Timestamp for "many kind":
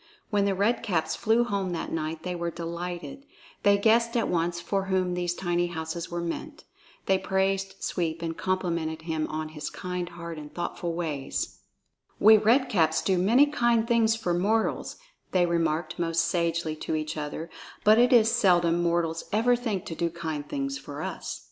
13.19-13.87